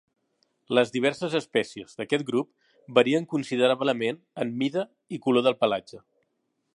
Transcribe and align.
Les 0.77 0.91
diverses 0.95 1.35
espècies 1.39 1.93
d'aquest 1.99 2.25
grup 2.31 2.49
varien 2.99 3.29
considerablement 3.35 4.19
en 4.45 4.57
mida 4.63 4.89
i 5.19 5.23
color 5.27 5.47
del 5.49 5.59
pelatge. 5.63 6.05